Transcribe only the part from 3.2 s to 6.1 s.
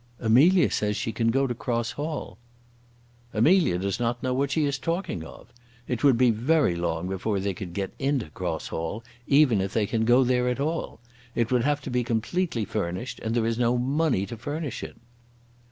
"Amelia does not know what she is talking of. It